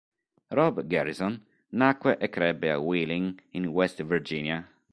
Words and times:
Rob 0.57 0.87
Garrison 0.89 1.45
nacque 1.81 2.17
e 2.19 2.27
crebbe 2.27 2.71
a 2.71 2.79
Wheeling, 2.79 3.39
in 3.51 3.67
West 3.71 3.99
Virginia. 4.01 4.67